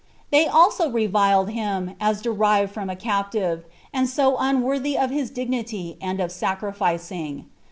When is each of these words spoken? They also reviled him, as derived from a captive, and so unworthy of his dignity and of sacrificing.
They 0.31 0.47
also 0.47 0.89
reviled 0.89 1.51
him, 1.51 1.93
as 1.99 2.23
derived 2.23 2.73
from 2.73 2.89
a 2.89 2.95
captive, 2.95 3.65
and 3.93 4.09
so 4.09 4.35
unworthy 4.39 4.97
of 4.97 5.11
his 5.11 5.29
dignity 5.29 5.99
and 6.01 6.19
of 6.19 6.31
sacrificing. 6.31 7.45